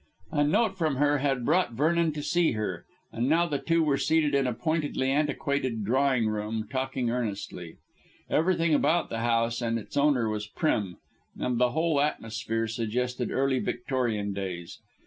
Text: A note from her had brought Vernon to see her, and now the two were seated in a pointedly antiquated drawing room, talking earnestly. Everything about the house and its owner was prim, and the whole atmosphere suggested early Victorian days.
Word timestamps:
A 0.31 0.43
note 0.43 0.79
from 0.79 0.95
her 0.95 1.19
had 1.19 1.45
brought 1.45 1.73
Vernon 1.73 2.11
to 2.13 2.23
see 2.23 2.53
her, 2.53 2.85
and 3.11 3.29
now 3.29 3.45
the 3.45 3.59
two 3.59 3.83
were 3.83 3.99
seated 3.99 4.33
in 4.33 4.47
a 4.47 4.53
pointedly 4.55 5.11
antiquated 5.11 5.85
drawing 5.85 6.27
room, 6.27 6.67
talking 6.71 7.11
earnestly. 7.11 7.75
Everything 8.27 8.73
about 8.73 9.11
the 9.11 9.19
house 9.19 9.61
and 9.61 9.77
its 9.77 9.95
owner 9.95 10.27
was 10.27 10.47
prim, 10.47 10.97
and 11.39 11.59
the 11.59 11.73
whole 11.73 12.01
atmosphere 12.01 12.67
suggested 12.67 13.29
early 13.31 13.59
Victorian 13.59 14.33
days. 14.33 14.79